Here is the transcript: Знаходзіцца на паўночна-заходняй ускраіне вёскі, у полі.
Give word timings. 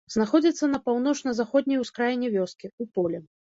Знаходзіцца 0.13 0.69
на 0.71 0.79
паўночна-заходняй 0.87 1.83
ускраіне 1.85 2.35
вёскі, 2.41 2.75
у 2.81 2.93
полі. 2.97 3.25